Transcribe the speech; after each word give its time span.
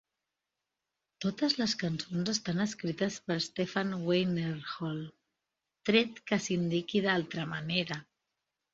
Totes 1.25 1.55
les 1.59 1.75
cançons 1.81 2.31
estan 2.33 2.63
escrites 2.65 3.19
per 3.29 3.39
Stefan 3.49 3.93
Weinerhall, 4.09 5.07
tret 5.93 6.21
que 6.29 6.45
s'indiqui 6.49 7.07
d'altra 7.09 7.51
manera. 7.57 8.05